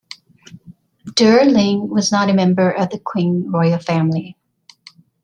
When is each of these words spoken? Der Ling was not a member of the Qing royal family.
Der 1.19 1.45
Ling 1.45 1.87
was 1.91 2.11
not 2.11 2.27
a 2.31 2.33
member 2.33 2.71
of 2.71 2.89
the 2.89 2.97
Qing 2.97 3.43
royal 3.53 3.77
family. 3.77 4.35